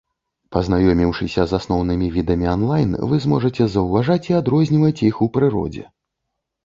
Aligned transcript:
Пазнаёміўшыся 0.53 1.43
з 1.51 1.55
асноўнымі 1.57 2.07
відамі 2.17 2.47
анлайн, 2.53 2.97
вы 3.11 3.21
зможаце 3.25 3.63
заўважаць 3.75 4.29
і 4.33 4.37
адрозніваць 4.43 4.99
іх 5.11 5.15
у 5.27 5.33
прыродзе. 5.37 5.85